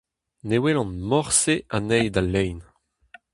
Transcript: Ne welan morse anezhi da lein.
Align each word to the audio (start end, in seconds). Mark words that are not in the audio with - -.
Ne 0.47 0.57
welan 0.63 0.91
morse 1.09 1.55
anezhi 1.75 2.09
da 2.15 2.21
lein. 2.33 2.59